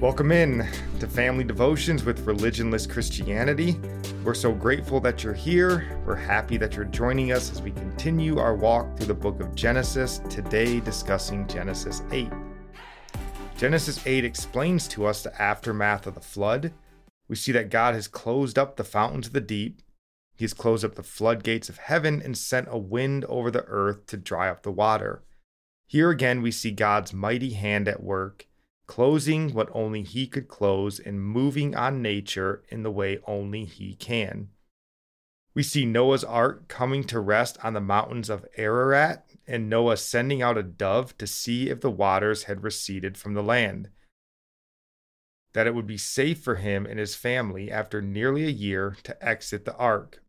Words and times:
Welcome 0.00 0.32
in 0.32 0.66
to 0.98 1.06
Family 1.06 1.44
Devotions 1.44 2.04
with 2.04 2.24
Religionless 2.24 2.88
Christianity. 2.88 3.78
We're 4.24 4.32
so 4.32 4.50
grateful 4.50 4.98
that 5.00 5.22
you're 5.22 5.34
here. 5.34 6.00
We're 6.06 6.16
happy 6.16 6.56
that 6.56 6.74
you're 6.74 6.86
joining 6.86 7.32
us 7.32 7.52
as 7.52 7.60
we 7.60 7.70
continue 7.72 8.38
our 8.38 8.54
walk 8.54 8.96
through 8.96 9.08
the 9.08 9.14
book 9.14 9.40
of 9.40 9.54
Genesis, 9.54 10.22
today 10.30 10.80
discussing 10.80 11.46
Genesis 11.46 12.02
8. 12.12 12.30
Genesis 13.58 14.00
8 14.06 14.24
explains 14.24 14.88
to 14.88 15.04
us 15.04 15.22
the 15.22 15.38
aftermath 15.40 16.06
of 16.06 16.14
the 16.14 16.20
flood. 16.22 16.72
We 17.28 17.36
see 17.36 17.52
that 17.52 17.68
God 17.68 17.94
has 17.94 18.08
closed 18.08 18.58
up 18.58 18.76
the 18.76 18.84
fountains 18.84 19.26
of 19.26 19.34
the 19.34 19.40
deep, 19.42 19.82
He 20.34 20.44
has 20.44 20.54
closed 20.54 20.82
up 20.82 20.94
the 20.94 21.02
floodgates 21.02 21.68
of 21.68 21.76
heaven 21.76 22.22
and 22.24 22.38
sent 22.38 22.68
a 22.70 22.78
wind 22.78 23.26
over 23.26 23.50
the 23.50 23.66
earth 23.66 24.06
to 24.06 24.16
dry 24.16 24.48
up 24.48 24.62
the 24.62 24.72
water. 24.72 25.24
Here 25.86 26.08
again, 26.08 26.40
we 26.40 26.52
see 26.52 26.70
God's 26.70 27.12
mighty 27.12 27.50
hand 27.50 27.86
at 27.86 28.02
work 28.02 28.46
closing 28.90 29.54
what 29.54 29.68
only 29.72 30.02
he 30.02 30.26
could 30.26 30.48
close 30.48 30.98
and 30.98 31.22
moving 31.22 31.76
on 31.76 32.02
nature 32.02 32.64
in 32.70 32.82
the 32.82 32.90
way 32.90 33.20
only 33.24 33.64
he 33.64 33.94
can. 33.94 34.48
We 35.54 35.62
see 35.62 35.86
Noah's 35.86 36.24
ark 36.24 36.66
coming 36.66 37.04
to 37.04 37.20
rest 37.20 37.56
on 37.62 37.72
the 37.72 37.80
mountains 37.80 38.28
of 38.28 38.44
Ararat, 38.56 39.24
and 39.46 39.70
Noah 39.70 39.96
sending 39.96 40.42
out 40.42 40.58
a 40.58 40.64
dove 40.64 41.16
to 41.18 41.28
see 41.28 41.70
if 41.70 41.80
the 41.80 41.90
waters 41.90 42.44
had 42.44 42.64
receded 42.64 43.16
from 43.16 43.34
the 43.34 43.44
land. 43.44 43.90
That 45.52 45.68
it 45.68 45.74
would 45.76 45.86
be 45.86 45.96
safe 45.96 46.42
for 46.42 46.56
him 46.56 46.84
and 46.84 46.98
his 46.98 47.14
family 47.14 47.70
after 47.70 48.02
nearly 48.02 48.44
a 48.44 48.50
year 48.50 48.96
to 49.04 49.24
exit 49.24 49.66
the 49.66 49.76
ark. 49.76 50.20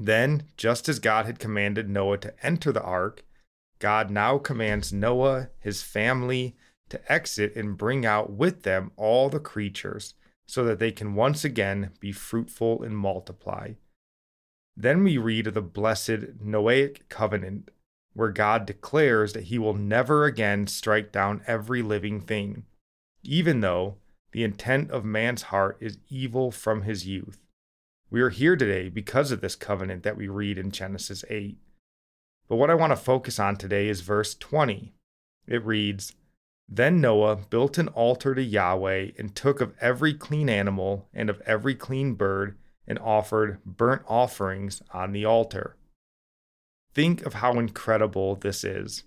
Then, 0.00 0.48
just 0.56 0.88
as 0.88 0.98
God 0.98 1.26
had 1.26 1.38
commanded 1.38 1.88
Noah 1.88 2.18
to 2.18 2.34
enter 2.44 2.72
the 2.72 2.82
ark, 2.82 3.22
God 3.78 4.10
now 4.10 4.38
commands 4.38 4.92
Noah, 4.92 5.50
his 5.60 5.84
family, 5.84 6.56
to 6.92 7.12
exit 7.12 7.56
and 7.56 7.76
bring 7.76 8.06
out 8.06 8.30
with 8.30 8.62
them 8.62 8.92
all 8.96 9.28
the 9.28 9.40
creatures, 9.40 10.14
so 10.46 10.64
that 10.64 10.78
they 10.78 10.92
can 10.92 11.14
once 11.14 11.44
again 11.44 11.90
be 11.98 12.12
fruitful 12.12 12.82
and 12.82 12.96
multiply. 12.96 13.72
Then 14.76 15.02
we 15.04 15.18
read 15.18 15.46
of 15.46 15.54
the 15.54 15.62
blessed 15.62 16.38
Noahic 16.42 17.08
covenant, 17.08 17.70
where 18.14 18.30
God 18.30 18.66
declares 18.66 19.32
that 19.32 19.44
he 19.44 19.58
will 19.58 19.74
never 19.74 20.24
again 20.24 20.66
strike 20.66 21.12
down 21.12 21.42
every 21.46 21.82
living 21.82 22.20
thing, 22.20 22.64
even 23.22 23.60
though 23.60 23.96
the 24.32 24.44
intent 24.44 24.90
of 24.90 25.04
man's 25.04 25.42
heart 25.44 25.76
is 25.80 25.98
evil 26.08 26.50
from 26.50 26.82
his 26.82 27.06
youth. 27.06 27.38
We 28.10 28.20
are 28.20 28.30
here 28.30 28.56
today 28.56 28.88
because 28.90 29.30
of 29.30 29.40
this 29.40 29.56
covenant 29.56 30.02
that 30.02 30.16
we 30.16 30.28
read 30.28 30.58
in 30.58 30.70
Genesis 30.70 31.24
8. 31.30 31.56
But 32.48 32.56
what 32.56 32.70
I 32.70 32.74
want 32.74 32.90
to 32.90 32.96
focus 32.96 33.38
on 33.38 33.56
today 33.56 33.88
is 33.88 34.02
verse 34.02 34.34
20. 34.34 34.92
It 35.46 35.64
reads, 35.64 36.12
then 36.74 37.02
Noah 37.02 37.36
built 37.36 37.76
an 37.76 37.88
altar 37.88 38.34
to 38.34 38.42
Yahweh 38.42 39.10
and 39.18 39.34
took 39.34 39.60
of 39.60 39.74
every 39.78 40.14
clean 40.14 40.48
animal 40.48 41.06
and 41.12 41.28
of 41.28 41.42
every 41.44 41.74
clean 41.74 42.14
bird 42.14 42.56
and 42.86 42.98
offered 42.98 43.62
burnt 43.66 44.00
offerings 44.08 44.80
on 44.90 45.12
the 45.12 45.26
altar. 45.26 45.76
Think 46.94 47.26
of 47.26 47.34
how 47.34 47.58
incredible 47.58 48.36
this 48.36 48.64
is. 48.64 49.04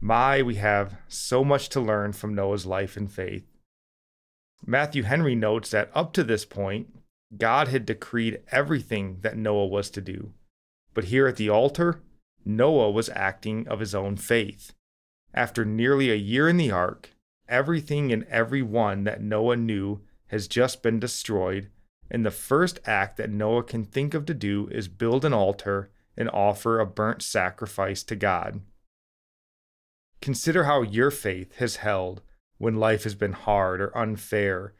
My, 0.00 0.42
we 0.42 0.54
have 0.54 0.96
so 1.08 1.44
much 1.44 1.70
to 1.70 1.80
learn 1.80 2.12
from 2.12 2.34
Noah's 2.36 2.66
life 2.66 2.96
and 2.96 3.10
faith. 3.10 3.44
Matthew 4.64 5.02
Henry 5.02 5.34
notes 5.34 5.70
that 5.70 5.90
up 5.92 6.12
to 6.12 6.22
this 6.22 6.44
point, 6.44 6.86
God 7.36 7.66
had 7.66 7.84
decreed 7.84 8.40
everything 8.52 9.18
that 9.22 9.36
Noah 9.36 9.66
was 9.66 9.90
to 9.90 10.00
do. 10.00 10.32
But 10.94 11.04
here 11.04 11.26
at 11.26 11.36
the 11.36 11.48
altar, 11.48 12.00
Noah 12.44 12.92
was 12.92 13.08
acting 13.08 13.66
of 13.66 13.80
his 13.80 13.94
own 13.94 14.16
faith. 14.16 14.72
After 15.34 15.64
nearly 15.64 16.10
a 16.10 16.14
year 16.14 16.48
in 16.48 16.56
the 16.56 16.70
ark, 16.70 17.10
everything 17.48 18.12
and 18.12 18.24
everyone 18.24 19.02
that 19.04 19.20
Noah 19.20 19.56
knew 19.56 20.00
has 20.28 20.46
just 20.46 20.82
been 20.82 21.00
destroyed, 21.00 21.70
and 22.08 22.24
the 22.24 22.30
first 22.30 22.78
act 22.86 23.16
that 23.16 23.30
Noah 23.30 23.64
can 23.64 23.84
think 23.84 24.14
of 24.14 24.26
to 24.26 24.34
do 24.34 24.68
is 24.68 24.86
build 24.86 25.24
an 25.24 25.34
altar 25.34 25.90
and 26.16 26.30
offer 26.30 26.78
a 26.78 26.86
burnt 26.86 27.20
sacrifice 27.20 28.04
to 28.04 28.14
God. 28.14 28.60
Consider 30.22 30.64
how 30.64 30.82
your 30.82 31.10
faith 31.10 31.56
has 31.56 31.76
held 31.76 32.22
when 32.58 32.76
life 32.76 33.02
has 33.02 33.16
been 33.16 33.32
hard 33.32 33.80
or 33.80 33.96
unfair, 33.98 34.72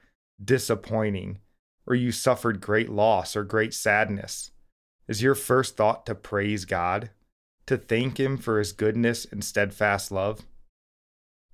disappointing, 0.43 1.41
or 1.87 1.97
you 1.97 2.13
suffered 2.13 2.61
great 2.61 2.89
loss 2.89 3.35
or 3.35 3.43
great 3.43 3.75
sadness. 3.75 4.53
Is 5.09 5.23
your 5.23 5.35
first 5.35 5.77
thought 5.77 6.07
to 6.07 6.15
praise 6.15 6.65
God? 6.65 7.11
To 7.67 7.77
thank 7.77 8.19
Him 8.19 8.37
for 8.37 8.59
His 8.59 8.73
goodness 8.73 9.25
and 9.25 9.45
steadfast 9.45 10.11
love? 10.11 10.43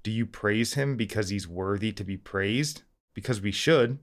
Do 0.02 0.10
you 0.10 0.26
praise 0.26 0.74
Him 0.74 0.96
because 0.96 1.28
He's 1.28 1.48
worthy 1.48 1.92
to 1.92 2.04
be 2.04 2.16
praised? 2.16 2.82
Because 3.14 3.40
we 3.40 3.52
should. 3.52 3.98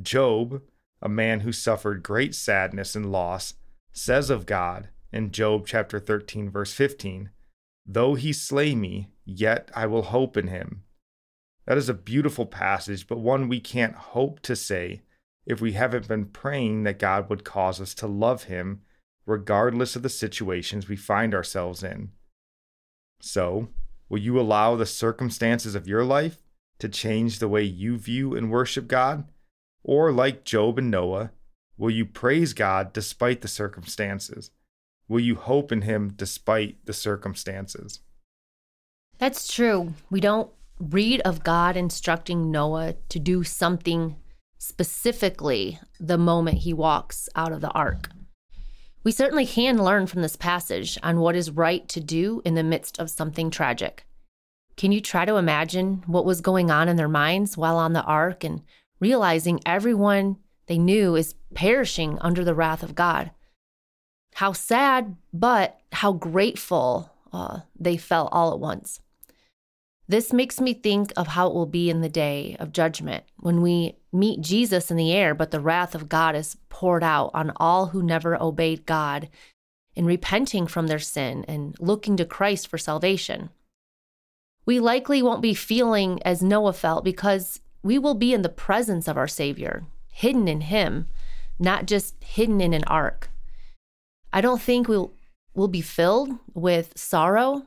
Job, 0.00 0.62
a 1.02 1.08
man 1.08 1.40
who 1.40 1.52
suffered 1.52 2.02
great 2.02 2.34
sadness 2.34 2.94
and 2.94 3.10
loss, 3.10 3.54
says 3.92 4.30
of 4.30 4.46
God 4.46 4.88
in 5.12 5.30
Job 5.30 5.66
chapter 5.66 5.98
13, 5.98 6.50
verse 6.50 6.72
15, 6.72 7.30
Though 7.86 8.14
he 8.14 8.32
slay 8.32 8.74
me, 8.74 9.08
yet 9.24 9.70
I 9.74 9.86
will 9.86 10.02
hope 10.02 10.36
in 10.36 10.48
him. 10.48 10.84
That 11.66 11.78
is 11.78 11.88
a 11.88 11.94
beautiful 11.94 12.46
passage, 12.46 13.06
but 13.06 13.18
one 13.18 13.48
we 13.48 13.60
can't 13.60 13.94
hope 13.94 14.40
to 14.40 14.56
say 14.56 15.02
if 15.46 15.60
we 15.60 15.72
haven't 15.72 16.08
been 16.08 16.26
praying 16.26 16.84
that 16.84 16.98
God 16.98 17.28
would 17.28 17.44
cause 17.44 17.80
us 17.80 17.94
to 17.94 18.06
love 18.06 18.44
him 18.44 18.82
regardless 19.26 19.96
of 19.96 20.02
the 20.02 20.08
situations 20.08 20.88
we 20.88 20.96
find 20.96 21.34
ourselves 21.34 21.82
in. 21.82 22.10
So, 23.20 23.68
will 24.08 24.18
you 24.18 24.40
allow 24.40 24.76
the 24.76 24.86
circumstances 24.86 25.74
of 25.74 25.86
your 25.86 26.04
life 26.04 26.38
to 26.78 26.88
change 26.88 27.38
the 27.38 27.48
way 27.48 27.62
you 27.62 27.96
view 27.98 28.34
and 28.34 28.50
worship 28.50 28.88
God? 28.88 29.24
Or, 29.82 30.12
like 30.12 30.44
Job 30.44 30.78
and 30.78 30.90
Noah, 30.90 31.32
will 31.76 31.90
you 31.90 32.04
praise 32.04 32.52
God 32.52 32.92
despite 32.92 33.40
the 33.40 33.48
circumstances? 33.48 34.50
Will 35.08 35.20
you 35.20 35.34
hope 35.34 35.72
in 35.72 35.82
Him 35.82 36.12
despite 36.14 36.84
the 36.86 36.92
circumstances? 36.92 38.00
That's 39.18 39.52
true. 39.52 39.94
We 40.10 40.20
don't 40.20 40.50
read 40.78 41.20
of 41.22 41.44
God 41.44 41.76
instructing 41.76 42.50
Noah 42.50 42.94
to 43.10 43.18
do 43.18 43.44
something 43.44 44.16
specifically 44.58 45.78
the 45.98 46.18
moment 46.18 46.58
he 46.58 46.72
walks 46.72 47.28
out 47.34 47.52
of 47.52 47.60
the 47.60 47.70
ark. 47.70 48.08
We 49.02 49.12
certainly 49.12 49.46
can 49.46 49.82
learn 49.82 50.06
from 50.06 50.20
this 50.20 50.36
passage 50.36 50.98
on 51.02 51.20
what 51.20 51.34
is 51.34 51.50
right 51.50 51.88
to 51.88 52.00
do 52.00 52.42
in 52.44 52.54
the 52.54 52.62
midst 52.62 52.98
of 52.98 53.10
something 53.10 53.50
tragic. 53.50 54.04
Can 54.76 54.92
you 54.92 55.00
try 55.00 55.24
to 55.24 55.36
imagine 55.36 56.04
what 56.06 56.24
was 56.26 56.40
going 56.40 56.70
on 56.70 56.88
in 56.88 56.96
their 56.96 57.08
minds 57.08 57.56
while 57.56 57.76
on 57.76 57.94
the 57.94 58.02
ark 58.02 58.44
and 58.44 58.62
realizing 58.98 59.60
everyone 59.64 60.36
they 60.66 60.78
knew 60.78 61.16
is 61.16 61.34
perishing 61.54 62.18
under 62.20 62.44
the 62.44 62.54
wrath 62.54 62.82
of 62.82 62.94
God? 62.94 63.30
How 64.34 64.52
sad, 64.52 65.16
but 65.32 65.80
how 65.92 66.12
grateful 66.12 67.10
uh, 67.32 67.60
they 67.78 67.96
felt 67.96 68.28
all 68.32 68.52
at 68.52 68.60
once. 68.60 69.00
This 70.10 70.32
makes 70.32 70.60
me 70.60 70.74
think 70.74 71.12
of 71.16 71.28
how 71.28 71.46
it 71.46 71.54
will 71.54 71.66
be 71.66 71.88
in 71.88 72.00
the 72.00 72.08
day 72.08 72.56
of 72.58 72.72
judgment 72.72 73.22
when 73.36 73.62
we 73.62 73.94
meet 74.12 74.40
Jesus 74.40 74.90
in 74.90 74.96
the 74.96 75.12
air, 75.12 75.36
but 75.36 75.52
the 75.52 75.60
wrath 75.60 75.94
of 75.94 76.08
God 76.08 76.34
is 76.34 76.56
poured 76.68 77.04
out 77.04 77.30
on 77.32 77.52
all 77.58 77.86
who 77.86 78.02
never 78.02 78.34
obeyed 78.42 78.86
God 78.86 79.28
in 79.94 80.06
repenting 80.06 80.66
from 80.66 80.88
their 80.88 80.98
sin 80.98 81.44
and 81.46 81.76
looking 81.78 82.16
to 82.16 82.24
Christ 82.24 82.66
for 82.66 82.76
salvation. 82.76 83.50
We 84.66 84.80
likely 84.80 85.22
won't 85.22 85.42
be 85.42 85.54
feeling 85.54 86.20
as 86.24 86.42
Noah 86.42 86.72
felt 86.72 87.04
because 87.04 87.60
we 87.84 87.96
will 87.96 88.16
be 88.16 88.34
in 88.34 88.42
the 88.42 88.48
presence 88.48 89.06
of 89.06 89.16
our 89.16 89.28
Savior, 89.28 89.84
hidden 90.10 90.48
in 90.48 90.62
Him, 90.62 91.06
not 91.56 91.86
just 91.86 92.16
hidden 92.24 92.60
in 92.60 92.74
an 92.74 92.82
ark. 92.88 93.30
I 94.32 94.40
don't 94.40 94.60
think 94.60 94.88
we'll, 94.88 95.14
we'll 95.54 95.68
be 95.68 95.82
filled 95.82 96.30
with 96.52 96.98
sorrow 96.98 97.66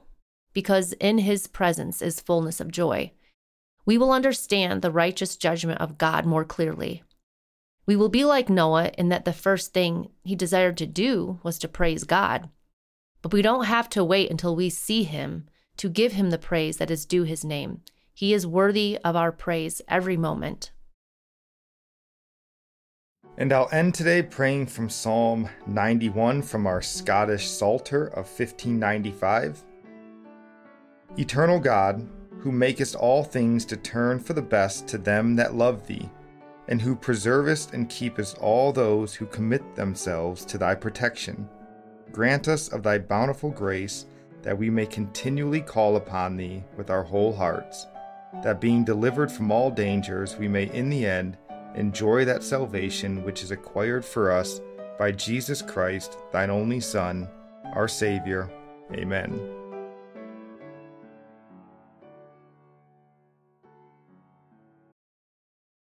because 0.53 0.93
in 0.93 1.19
his 1.19 1.47
presence 1.47 2.01
is 2.01 2.21
fullness 2.21 2.59
of 2.59 2.71
joy. 2.71 3.11
We 3.85 3.97
will 3.97 4.11
understand 4.11 4.81
the 4.81 4.91
righteous 4.91 5.35
judgment 5.35 5.81
of 5.81 5.97
God 5.97 6.25
more 6.25 6.45
clearly. 6.45 7.03
We 7.85 7.95
will 7.95 8.09
be 8.09 8.23
like 8.23 8.49
Noah 8.49 8.91
in 8.97 9.09
that 9.09 9.25
the 9.25 9.33
first 9.33 9.73
thing 9.73 10.09
he 10.23 10.35
desired 10.35 10.77
to 10.77 10.85
do 10.85 11.39
was 11.43 11.59
to 11.59 11.67
praise 11.67 12.05
God. 12.05 12.49
But 13.21 13.33
we 13.33 13.41
don't 13.41 13.65
have 13.65 13.89
to 13.89 14.03
wait 14.03 14.31
until 14.31 14.55
we 14.55 14.69
see 14.69 15.03
him 15.03 15.47
to 15.77 15.89
give 15.89 16.13
him 16.13 16.29
the 16.29 16.37
praise 16.37 16.77
that 16.77 16.91
is 16.91 17.05
due 17.05 17.23
his 17.23 17.43
name. 17.43 17.81
He 18.13 18.33
is 18.33 18.47
worthy 18.47 18.97
of 19.03 19.15
our 19.15 19.31
praise 19.31 19.81
every 19.87 20.17
moment. 20.17 20.71
And 23.37 23.51
I'll 23.51 23.69
end 23.71 23.95
today 23.95 24.21
praying 24.21 24.67
from 24.67 24.89
Psalm 24.89 25.49
91 25.65 26.43
from 26.43 26.67
our 26.67 26.83
Scottish 26.83 27.49
Psalter 27.49 28.05
of 28.07 28.27
1595. 28.27 29.63
Eternal 31.17 31.59
God, 31.59 32.07
who 32.39 32.51
makest 32.51 32.95
all 32.95 33.23
things 33.23 33.65
to 33.65 33.77
turn 33.77 34.19
for 34.19 34.33
the 34.33 34.41
best 34.41 34.87
to 34.87 34.97
them 34.97 35.35
that 35.35 35.55
love 35.55 35.85
thee, 35.87 36.09
and 36.67 36.81
who 36.81 36.95
preservest 36.95 37.73
and 37.73 37.89
keepest 37.89 38.37
all 38.39 38.71
those 38.71 39.13
who 39.13 39.25
commit 39.27 39.75
themselves 39.75 40.43
to 40.45 40.57
thy 40.57 40.73
protection, 40.73 41.47
grant 42.11 42.47
us 42.47 42.67
of 42.69 42.83
thy 42.83 42.97
bountiful 42.97 43.51
grace 43.51 44.07
that 44.41 44.57
we 44.57 44.69
may 44.69 44.85
continually 44.85 45.61
call 45.61 45.95
upon 45.95 46.35
thee 46.35 46.63
with 46.77 46.89
our 46.89 47.03
whole 47.03 47.33
hearts. 47.33 47.87
that 48.41 48.59
being 48.59 48.83
delivered 48.83 49.31
from 49.31 49.51
all 49.51 49.69
dangers, 49.69 50.37
we 50.37 50.47
may 50.47 50.63
in 50.73 50.89
the 50.89 51.05
end 51.05 51.37
enjoy 51.75 52.25
that 52.25 52.43
salvation 52.43 53.23
which 53.23 53.43
is 53.43 53.51
acquired 53.51 54.03
for 54.03 54.31
us 54.31 54.59
by 54.97 55.11
Jesus 55.11 55.61
Christ, 55.61 56.17
thine 56.31 56.49
only 56.49 56.79
Son, 56.79 57.27
our 57.73 57.87
Savior. 57.87 58.49
Amen. 58.93 59.62